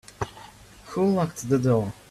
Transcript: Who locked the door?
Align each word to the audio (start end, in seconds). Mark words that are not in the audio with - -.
Who 0.87 1.13
locked 1.13 1.47
the 1.47 1.59
door? 1.59 1.93